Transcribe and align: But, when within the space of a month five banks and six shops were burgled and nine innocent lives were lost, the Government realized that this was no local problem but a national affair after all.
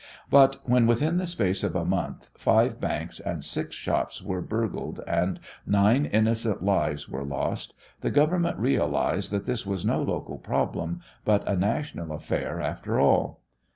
But, 0.31 0.67
when 0.67 0.87
within 0.87 1.17
the 1.17 1.27
space 1.27 1.63
of 1.63 1.75
a 1.75 1.85
month 1.85 2.31
five 2.35 2.79
banks 2.81 3.19
and 3.19 3.43
six 3.43 3.75
shops 3.75 4.19
were 4.23 4.41
burgled 4.41 4.99
and 5.05 5.39
nine 5.63 6.07
innocent 6.07 6.63
lives 6.63 7.07
were 7.07 7.23
lost, 7.23 7.75
the 7.99 8.09
Government 8.09 8.57
realized 8.57 9.29
that 9.31 9.45
this 9.45 9.63
was 9.63 9.85
no 9.85 10.01
local 10.01 10.39
problem 10.39 11.01
but 11.23 11.47
a 11.47 11.55
national 11.55 12.11
affair 12.13 12.59
after 12.59 12.99
all. 12.99 13.41